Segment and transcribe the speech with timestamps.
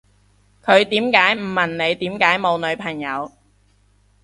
[0.63, 3.31] 佢點解唔問你點解冇女朋友